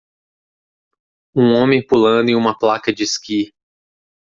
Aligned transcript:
Um 1.35 1.53
homem 1.53 1.85
pulando 1.85 2.29
em 2.31 2.35
uma 2.35 2.57
placa 2.57 2.91
de 2.91 3.03
esqui. 3.03 3.53